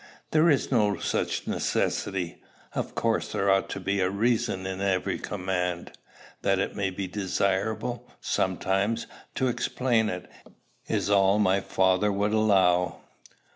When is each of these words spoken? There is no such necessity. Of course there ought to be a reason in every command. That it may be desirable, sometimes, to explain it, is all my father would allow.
There 0.31 0.49
is 0.49 0.71
no 0.71 0.97
such 0.97 1.45
necessity. 1.45 2.41
Of 2.73 2.95
course 2.95 3.31
there 3.33 3.51
ought 3.51 3.69
to 3.69 3.79
be 3.79 3.99
a 3.99 4.09
reason 4.09 4.65
in 4.65 4.81
every 4.81 5.19
command. 5.19 5.91
That 6.41 6.57
it 6.57 6.75
may 6.75 6.89
be 6.89 7.05
desirable, 7.05 8.09
sometimes, 8.19 9.05
to 9.35 9.47
explain 9.47 10.09
it, 10.09 10.27
is 10.87 11.11
all 11.11 11.37
my 11.37 11.59
father 11.61 12.11
would 12.11 12.33
allow. 12.33 13.01